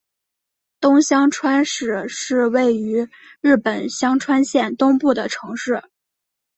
[0.79, 3.07] 东香川市是位于
[3.39, 5.83] 日本香川县东部的城市。